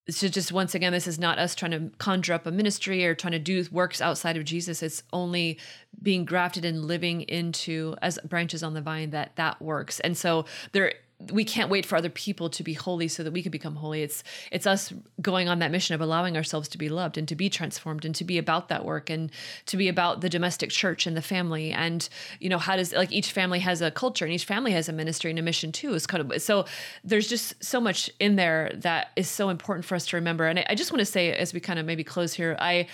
[0.07, 3.15] so just once again, this is not us trying to conjure up a ministry or
[3.15, 4.83] trying to do works outside of Jesus.
[4.83, 5.57] It's only
[5.99, 9.99] being grafted and living into as branches on the vine that that works.
[10.01, 10.93] And so there
[11.31, 14.03] we can't wait for other people to be holy so that we can become holy.
[14.03, 17.35] It's it's us going on that mission of allowing ourselves to be loved and to
[17.35, 19.31] be transformed and to be about that work and
[19.67, 21.71] to be about the domestic church and the family.
[21.71, 22.07] And
[22.39, 24.93] you know how does like each family has a culture and each family has a
[24.93, 25.93] ministry and a mission too.
[25.93, 26.65] Is kind of so
[27.03, 30.45] there's just so much in there that is so important for us to remember.
[30.45, 32.87] And I, I just want to say as we kind of maybe close here i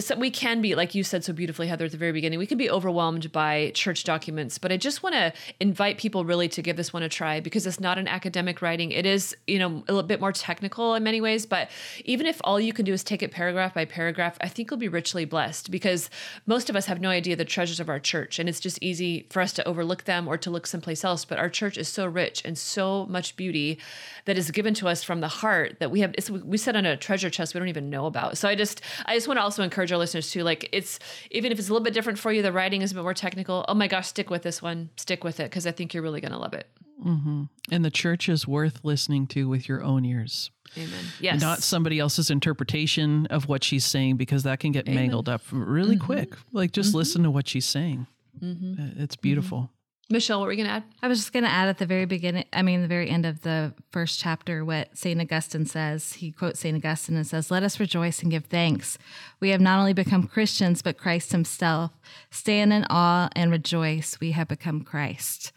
[0.00, 2.46] so we can be like you said so beautifully heather at the very beginning we
[2.46, 6.62] can be overwhelmed by church documents but i just want to invite people really to
[6.62, 8.90] give this one a try because it's not an academic writing.
[8.90, 11.70] It is you know a little bit more technical in many ways but
[12.04, 14.78] even if all you can do is take it paragraph by paragraph i think you'll
[14.78, 16.10] be richly blessed because
[16.46, 19.26] most of us have no idea the treasures of our church and it's just easy
[19.30, 22.06] for us to overlook them or to look someplace else but our church is so
[22.06, 23.78] rich and so much beauty
[24.24, 26.96] that is given to us from the heart that we have we sit on a
[26.96, 28.38] treasure chest we don't even know about.
[28.38, 30.98] So i just i just want to also encourage encourage our listeners to like it's
[31.30, 33.14] even if it's a little bit different for you, the writing is a bit more
[33.14, 33.64] technical.
[33.68, 36.20] Oh my gosh, stick with this one, stick with it because I think you're really
[36.20, 36.68] going to love it.
[37.04, 37.44] Mm-hmm.
[37.72, 40.50] And the church is worth listening to with your own ears.
[40.76, 41.04] Amen.
[41.18, 41.40] Yes.
[41.40, 45.02] Not somebody else's interpretation of what she's saying because that can get Amen.
[45.06, 46.04] mangled up really mm-hmm.
[46.04, 46.34] quick.
[46.52, 46.98] Like just mm-hmm.
[46.98, 48.06] listen to what she's saying.
[48.40, 49.02] Mm-hmm.
[49.02, 49.70] It's beautiful.
[50.12, 50.82] Michelle, what were we going to add?
[51.02, 53.24] I was just going to add at the very beginning, I mean, the very end
[53.24, 55.20] of the first chapter, what St.
[55.20, 56.14] Augustine says.
[56.14, 56.76] He quotes St.
[56.76, 58.98] Augustine and says, Let us rejoice and give thanks.
[59.38, 61.92] We have not only become Christians, but Christ himself.
[62.32, 64.18] Stand in awe and rejoice.
[64.20, 65.52] We have become Christ.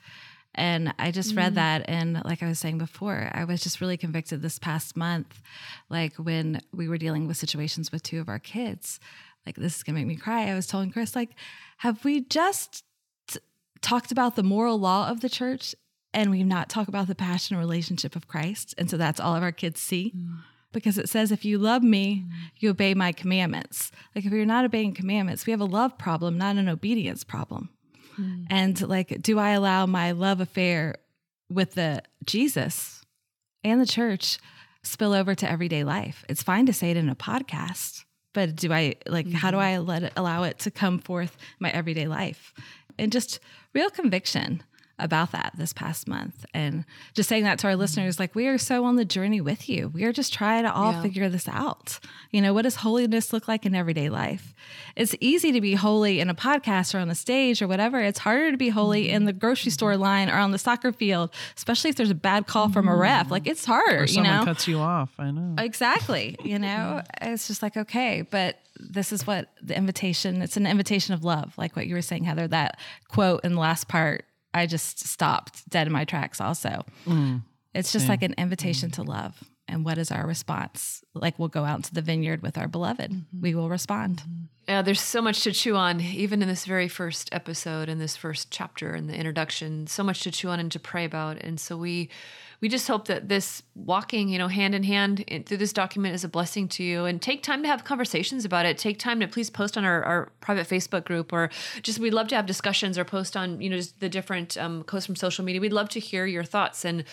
[0.53, 1.55] And I just read mm.
[1.55, 1.85] that.
[1.87, 5.41] And like I was saying before, I was just really convicted this past month,
[5.89, 8.99] like when we were dealing with situations with two of our kids.
[9.47, 10.49] Like, this is going to make me cry.
[10.49, 11.31] I was telling Chris, like,
[11.79, 12.85] have we just
[13.83, 15.75] talked about the moral law of the church
[16.13, 18.73] and we've not talked about the passion and relationship of Christ.
[18.77, 20.13] And so that's all of our kids see.
[20.15, 20.39] Mm.
[20.71, 22.31] Because it says, if you love me, mm.
[22.57, 23.91] you obey my commandments.
[24.15, 27.69] Like, if you're not obeying commandments, we have a love problem, not an obedience problem.
[28.17, 28.47] Mm.
[28.49, 30.95] And like, do I allow my love affair
[31.49, 33.03] with the Jesus
[33.63, 34.39] and the church
[34.81, 36.25] spill over to everyday life?
[36.27, 39.35] It's fine to say it in a podcast, but do I like, mm-hmm.
[39.35, 42.53] how do I let it allow it to come forth my everyday life?
[42.97, 43.39] And just
[43.73, 44.63] real conviction
[45.03, 46.45] about that this past month.
[46.53, 49.69] And just saying that to our listeners like we are so on the journey with
[49.69, 49.89] you.
[49.89, 51.01] We are just trying to all yeah.
[51.01, 51.99] figure this out.
[52.31, 54.53] You know what does holiness look like in everyday life?
[54.95, 57.99] It's easy to be holy in a podcast or on the stage or whatever.
[57.99, 59.73] It's harder to be holy in the grocery mm-hmm.
[59.73, 62.95] store line or on the soccer field especially if there's a bad call from a
[62.95, 63.29] ref.
[63.29, 64.45] Like it's hard or someone you know?
[64.45, 65.11] cuts you off.
[65.19, 65.55] I know.
[65.61, 67.03] Exactly you know?
[67.21, 71.53] It's just like okay but this is what the invitation it's an invitation of love
[71.57, 75.67] like what you were saying heather that quote in the last part I just stopped
[75.69, 76.85] dead in my tracks also.
[77.05, 77.41] Mm.
[77.73, 78.11] It's just yeah.
[78.11, 78.93] like an invitation mm.
[78.93, 79.43] to love.
[79.67, 81.03] And what is our response?
[81.13, 83.11] Like we'll go out into the vineyard with our beloved.
[83.11, 83.41] Mm-hmm.
[83.41, 84.17] We will respond.
[84.17, 84.43] Mm-hmm.
[84.67, 88.15] Yeah, there's so much to chew on, even in this very first episode, in this
[88.15, 89.87] first chapter, in the introduction.
[89.87, 91.37] So much to chew on and to pray about.
[91.41, 92.09] And so we
[92.63, 96.23] we just hope that this walking, you know, hand in hand through this document is
[96.23, 97.03] a blessing to you.
[97.03, 98.77] And take time to have conversations about it.
[98.77, 101.49] Take time to please post on our, our private Facebook group, or
[101.81, 104.85] just we'd love to have discussions or post on, you know, just the different um,
[104.85, 105.59] posts from social media.
[105.59, 107.03] We'd love to hear your thoughts and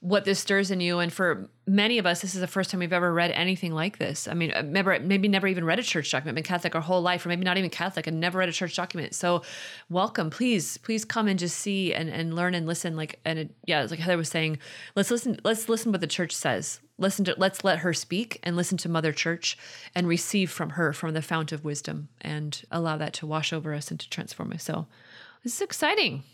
[0.00, 0.98] what this stirs in you.
[0.98, 3.98] And for many of us, this is the first time we've ever read anything like
[3.98, 4.28] this.
[4.28, 7.02] I mean, remember, uh, maybe never even read a church document, been Catholic our whole
[7.02, 9.14] life, or maybe not even Catholic and never read a church document.
[9.14, 9.42] So,
[9.88, 12.96] welcome, please, please come and just see and, and learn and listen.
[12.96, 14.58] Like, and it, yeah, it's like Heather was saying,
[14.94, 16.80] let's listen, let's listen what the church says.
[16.98, 19.58] Listen to, let's let her speak and listen to Mother Church
[19.94, 23.74] and receive from her, from the fount of wisdom, and allow that to wash over
[23.74, 24.62] us and to transform us.
[24.62, 24.86] So,
[25.42, 26.24] this is exciting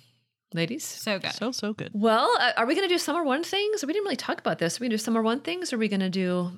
[0.55, 0.85] ladies.
[0.85, 1.33] So good.
[1.33, 1.91] So, so good.
[1.93, 3.85] Well, uh, are we going to do summer one things?
[3.85, 4.77] We didn't really talk about this.
[4.77, 5.73] Are we going to do summer one things?
[5.73, 6.53] Or are we going to do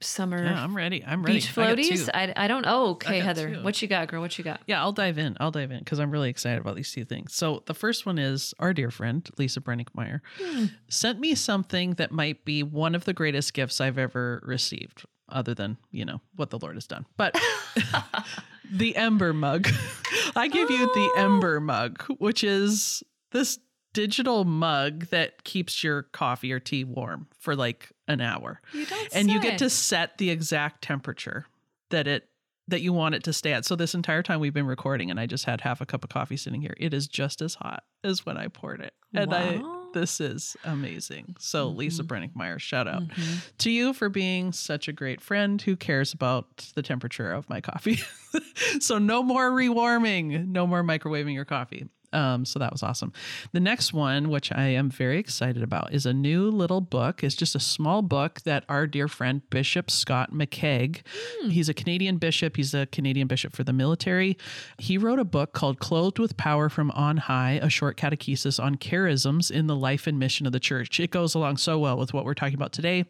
[0.00, 1.04] summer yeah, I'm ready.
[1.04, 1.38] I'm ready.
[1.38, 2.08] Beach floaties?
[2.14, 2.88] I, I, I, don't know.
[2.88, 3.56] Okay, Heather.
[3.56, 3.62] Two.
[3.62, 4.20] What you got, girl?
[4.20, 4.60] What you got?
[4.66, 5.36] Yeah, I'll dive in.
[5.40, 7.34] I'll dive in because I'm really excited about these two things.
[7.34, 10.66] So the first one is our dear friend, Lisa Brenninkmeyer, hmm.
[10.88, 15.54] sent me something that might be one of the greatest gifts I've ever received other
[15.54, 17.38] than you know what the lord has done but
[18.72, 19.68] the ember mug
[20.36, 21.18] i give you the oh.
[21.18, 23.58] ember mug which is this
[23.92, 28.60] digital mug that keeps your coffee or tea warm for like an hour.
[28.72, 29.32] You don't and say.
[29.32, 31.46] you get to set the exact temperature
[31.90, 32.28] that it
[32.68, 33.64] that you want it to stay at.
[33.64, 36.10] So this entire time we've been recording and I just had half a cup of
[36.10, 36.74] coffee sitting here.
[36.76, 38.92] It is just as hot as when I poured it.
[39.14, 39.38] And wow.
[39.38, 41.34] I this is amazing.
[41.38, 41.78] So mm-hmm.
[41.78, 43.38] Lisa Brenninkmeyer, shout out mm-hmm.
[43.58, 47.60] to you for being such a great friend who cares about the temperature of my
[47.60, 48.00] coffee.
[48.80, 51.88] so no more rewarming, no more microwaving your coffee.
[52.12, 53.12] Um, so that was awesome.
[53.52, 57.22] The next one, which I am very excited about, is a new little book.
[57.22, 61.02] It's just a small book that our dear friend Bishop Scott McCaig,
[61.42, 61.50] mm.
[61.50, 62.56] he's a Canadian bishop.
[62.56, 64.38] He's a Canadian bishop for the military.
[64.78, 68.76] He wrote a book called "Clothed with Power from On High: A Short Catechesis on
[68.76, 72.14] Charisms in the Life and Mission of the Church." It goes along so well with
[72.14, 73.04] what we're talking about today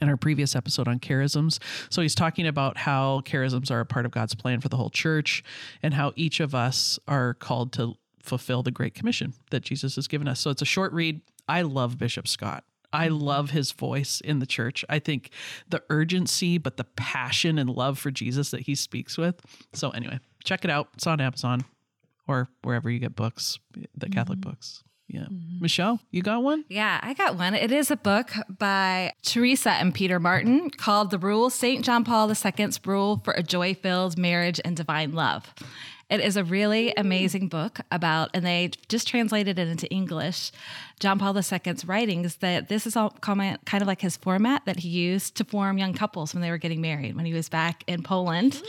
[0.00, 1.58] in our previous episode on charisms.
[1.90, 4.90] So he's talking about how charisms are a part of God's plan for the whole
[4.90, 5.42] church
[5.82, 10.06] and how each of us are called to fulfill the Great Commission that Jesus has
[10.06, 10.40] given us.
[10.40, 11.20] So it's a short read.
[11.48, 12.64] I love Bishop Scott.
[12.92, 13.18] I mm-hmm.
[13.18, 14.84] love his voice in the church.
[14.88, 15.30] I think
[15.68, 19.40] the urgency, but the passion and love for Jesus that he speaks with.
[19.72, 20.88] So, anyway, check it out.
[20.94, 21.64] It's on Amazon
[22.26, 23.58] or wherever you get books,
[23.96, 24.50] the Catholic mm-hmm.
[24.50, 24.82] books.
[25.08, 25.22] Yeah.
[25.22, 25.60] Mm-hmm.
[25.60, 26.64] Michelle, you got one?
[26.68, 27.54] Yeah, I got one.
[27.54, 31.84] It is a book by Teresa and Peter Martin called The Rule St.
[31.84, 35.52] John Paul II's Rule for a Joy Filled Marriage and Divine Love.
[36.10, 40.50] It is a really amazing book about, and they just translated it into English,
[40.98, 42.36] John Paul II's writings.
[42.36, 45.78] That this is all comment, kind of like his format that he used to form
[45.78, 48.60] young couples when they were getting married when he was back in Poland.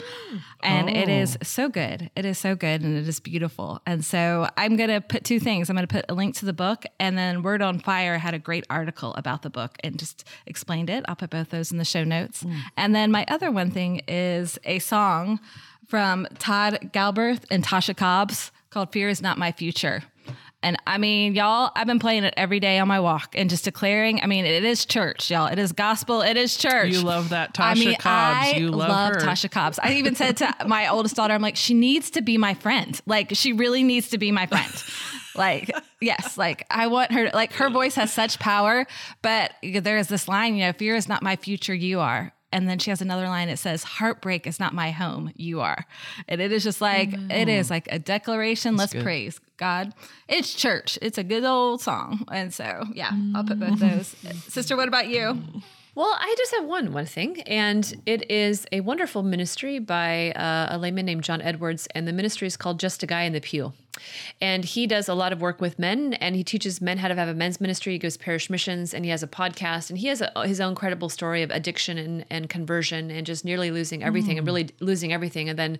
[0.63, 0.93] And oh.
[0.93, 2.11] it is so good.
[2.15, 3.81] It is so good and it is beautiful.
[3.87, 5.69] And so I'm going to put two things.
[5.69, 8.35] I'm going to put a link to the book, and then Word on Fire had
[8.35, 11.03] a great article about the book and just explained it.
[11.07, 12.43] I'll put both those in the show notes.
[12.43, 12.59] Mm.
[12.77, 15.39] And then my other one thing is a song
[15.91, 20.01] from Todd Galberth and Tasha Cobbs called Fear is Not My Future.
[20.63, 23.65] And I mean, y'all, I've been playing it every day on my walk and just
[23.65, 24.21] declaring.
[24.23, 25.47] I mean, it is church, y'all.
[25.47, 26.21] It is gospel.
[26.21, 26.93] It is church.
[26.93, 28.53] You love that Tasha I mean, Cobbs.
[28.53, 29.19] I you love, love her.
[29.19, 29.79] Tasha Cobbs.
[29.83, 32.97] I even said to my oldest daughter, I'm like, she needs to be my friend.
[33.05, 34.71] Like, she really needs to be my friend.
[35.35, 37.31] like, yes, like I want her.
[37.33, 38.87] Like, her voice has such power.
[39.21, 41.73] But there is this line, you know, fear is not my future.
[41.73, 43.49] You are And then she has another line.
[43.49, 45.31] It says, "Heartbreak is not my home.
[45.35, 45.85] You are."
[46.27, 48.75] And it is just like it is like a declaration.
[48.77, 49.03] Let's good.
[49.03, 49.93] praise God.
[50.27, 50.97] It's church.
[51.01, 52.25] It's a good old song.
[52.31, 54.15] And so yeah, I'll put both those.
[54.47, 55.41] Sister, what about you?
[55.93, 60.67] Well, I just have one one thing, and it is a wonderful ministry by uh,
[60.71, 63.41] a layman named John Edwards, and the ministry is called Just a Guy in the
[63.41, 63.73] Pew.
[64.39, 67.15] And he does a lot of work with men, and he teaches men how to
[67.15, 67.93] have a men's ministry.
[67.93, 70.75] He goes parish missions, and he has a podcast, and he has a, his own
[70.75, 74.47] credible story of addiction and, and conversion, and just nearly losing everything, and mm.
[74.47, 75.77] really losing everything, and then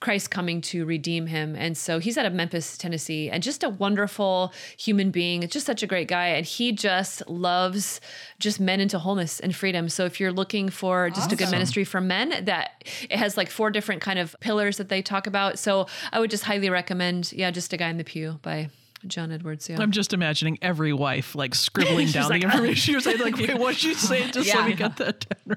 [0.00, 1.56] Christ coming to redeem him.
[1.56, 5.46] And so he's out of Memphis, Tennessee, and just a wonderful human being.
[5.48, 8.00] Just such a great guy, and he just loves
[8.38, 9.88] just men into wholeness and freedom.
[9.88, 13.50] So if you're looking for just a good ministry for men, that it has like
[13.50, 15.58] four different kind of pillars that they talk about.
[15.58, 18.70] So I would just highly recommend, yeah, just a guy in the pew by
[19.06, 19.68] John Edwards.
[19.68, 19.80] Yeah.
[19.80, 22.74] I'm just imagining every wife like scribbling down like, the information.
[22.76, 24.30] She was like, wait, what'd you say?
[24.30, 24.76] Just let me Yeah.
[24.76, 25.56] get that down.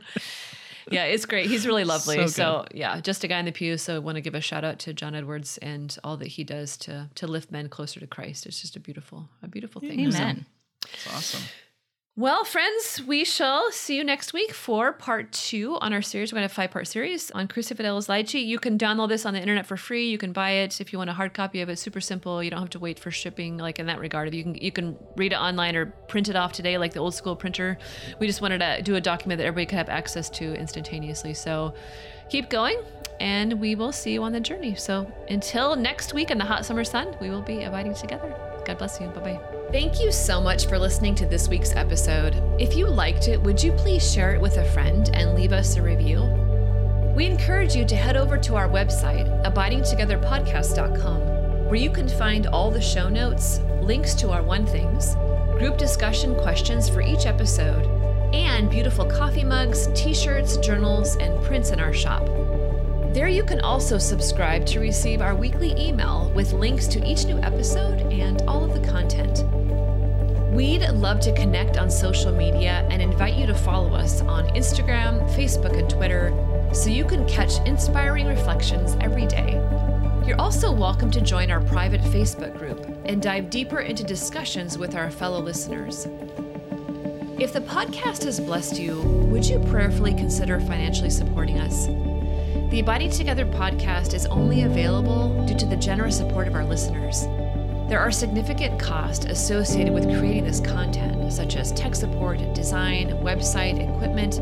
[0.91, 1.47] yeah, it's great.
[1.47, 2.17] He's really lovely.
[2.17, 3.77] So So, yeah, just a guy in the pew.
[3.77, 6.43] So I want to give a shout out to John Edwards and all that he
[6.43, 8.45] does to to lift men closer to Christ.
[8.45, 9.99] It's just a beautiful, a beautiful thing.
[10.01, 10.45] Amen.
[10.93, 11.41] It's awesome.
[12.18, 16.34] Well, friends, we shall see you next week for part two on our series.
[16.34, 18.45] We're going to have five part series on Christifideles Laici.
[18.45, 20.09] You can download this on the internet for free.
[20.09, 21.80] You can buy it if you want a hard copy of it.
[21.80, 22.43] Super simple.
[22.43, 23.57] You don't have to wait for shipping.
[23.57, 26.51] Like in that regard, you can you can read it online or print it off
[26.51, 27.78] today, like the old school printer.
[28.20, 31.34] We just wanted to do a document that everybody could have access to instantaneously.
[31.34, 31.74] So
[32.30, 32.82] keep going,
[33.22, 34.76] and we will see you on the journey.
[34.76, 38.36] So until next week in the hot summer sun, we will be abiding together.
[38.66, 39.07] God bless you.
[39.07, 39.61] Bye bye.
[39.72, 42.36] Thank you so much for listening to this week's episode.
[42.59, 45.78] If you liked it, would you please share it with a friend and leave us
[45.78, 46.24] a review?
[47.15, 52.69] We encourage you to head over to our website, abidingtogetherpodcast.com, where you can find all
[52.69, 55.15] the show notes, links to our one things,
[55.57, 57.86] group discussion questions for each episode,
[58.36, 62.26] and beautiful coffee mugs, t shirts, journals, and prints in our shop.
[63.13, 67.38] There you can also subscribe to receive our weekly email with links to each new
[67.38, 69.45] episode and all of the content.
[70.51, 75.25] We'd love to connect on social media and invite you to follow us on Instagram,
[75.33, 76.33] Facebook, and Twitter
[76.73, 79.53] so you can catch inspiring reflections every day.
[80.27, 84.93] You're also welcome to join our private Facebook group and dive deeper into discussions with
[84.93, 86.05] our fellow listeners.
[87.39, 88.99] If the podcast has blessed you,
[89.31, 91.85] would you prayerfully consider financially supporting us?
[92.71, 97.25] The Abiding Together podcast is only available due to the generous support of our listeners.
[97.91, 103.81] There are significant costs associated with creating this content, such as tech support, design, website,
[103.81, 104.37] equipment,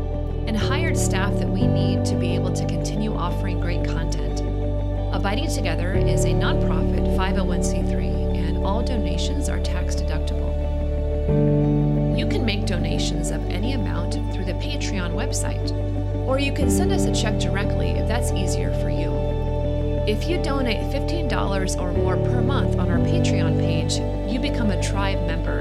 [0.46, 4.42] and hired staff that we need to be able to continue offering great content.
[5.12, 10.56] Abiding Together is a nonprofit 501c3, and all donations are tax deductible.
[12.16, 15.72] You can make donations of any amount through the Patreon website,
[16.24, 19.09] or you can send us a check directly if that's easier for you.
[20.10, 24.82] If you donate $15 or more per month on our Patreon page, you become a
[24.82, 25.60] tribe member,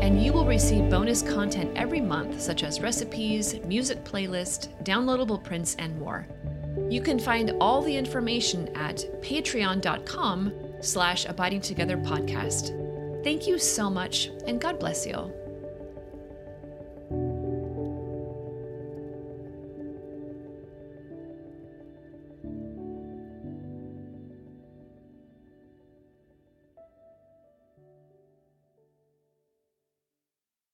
[0.00, 5.76] and you will receive bonus content every month, such as recipes, music playlist, downloadable prints,
[5.78, 6.26] and more.
[6.88, 12.72] You can find all the information at patreon.com slash abiding together podcast.
[13.22, 15.30] Thank you so much, and God bless you.